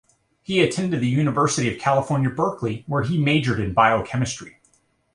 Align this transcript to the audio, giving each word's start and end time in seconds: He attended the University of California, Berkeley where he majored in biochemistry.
He 0.41 0.61
attended 0.61 0.99
the 0.99 1.07
University 1.07 1.71
of 1.71 1.79
California, 1.79 2.31
Berkeley 2.31 2.83
where 2.87 3.03
he 3.03 3.23
majored 3.23 3.59
in 3.59 3.71
biochemistry. 3.71 4.59